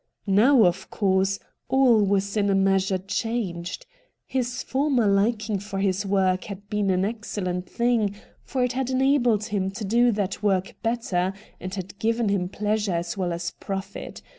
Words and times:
Now, 0.25 0.63
of 0.65 0.89
course, 0.89 1.37
all 1.69 2.01
was 2.03 2.35
in 2.35 2.49
a 2.49 2.55
measure 2.55 2.97
changed. 2.97 3.85
His 4.25 4.63
former 4.63 5.05
liking 5.05 5.59
for 5.59 5.77
his 5.77 6.07
work 6.07 6.45
had 6.45 6.67
been 6.71 6.89
an 6.89 7.05
excellent 7.05 7.69
thing, 7.69 8.15
for 8.43 8.63
it 8.63 8.73
had 8.73 8.89
enabled 8.89 9.43
him 9.45 9.69
to 9.69 9.85
do 9.85 10.11
that 10.13 10.41
work 10.41 10.75
better, 10.81 11.33
and 11.59 11.75
had 11.75 11.99
given 11.99 12.29
him 12.29 12.49
pleasure 12.49 12.93
as 12.95 13.15
well 13.15 13.31
as 13.31 13.51
profit. 13.59 14.23